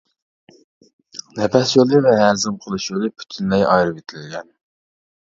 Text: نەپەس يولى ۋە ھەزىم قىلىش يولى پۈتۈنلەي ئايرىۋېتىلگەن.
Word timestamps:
نەپەس 1.39 1.73
يولى 1.75 1.99
ۋە 2.05 2.13
ھەزىم 2.19 2.55
قىلىش 2.63 2.87
يولى 2.93 3.11
پۈتۈنلەي 3.19 3.67
ئايرىۋېتىلگەن. 3.75 4.49